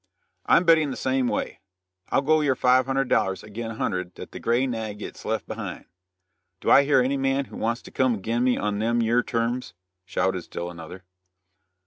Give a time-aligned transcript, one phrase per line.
[0.47, 1.59] "I'm betting the same way.
[2.09, 5.45] I'll go yer five hundred dollars agin a hundred that the gray nag gits left
[5.45, 5.85] behind.
[6.59, 9.75] Do I hear any man who wants to come agin me on them yer terms?"
[10.03, 11.03] shouted still another.